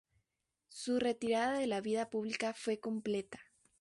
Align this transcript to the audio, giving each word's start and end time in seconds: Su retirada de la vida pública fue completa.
Su 0.69 0.97
retirada 0.97 1.59
de 1.59 1.67
la 1.67 1.79
vida 1.79 2.09
pública 2.09 2.55
fue 2.55 2.79
completa. 2.79 3.39